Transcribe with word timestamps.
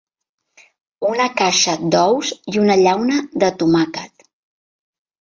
Una 1.09 1.27
caixa 1.43 1.77
d'ous 1.97 2.33
i 2.55 2.65
una 2.65 2.81
llauna 2.83 3.23
de 3.45 3.55
tomàquet. 3.63 4.31